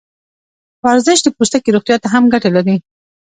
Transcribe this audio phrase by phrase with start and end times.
[0.85, 2.75] ورزش د پوستکي روغتیا ته هم ګټه لري.